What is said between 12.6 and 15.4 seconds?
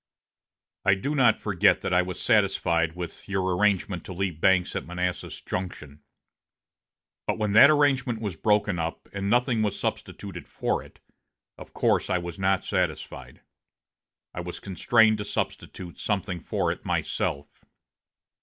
satisfied. I was constrained to